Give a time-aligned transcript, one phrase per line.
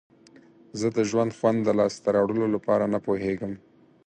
[0.79, 3.53] زه د ژوند خوند د لاسته راوړلو لپاره نه پوهیږم.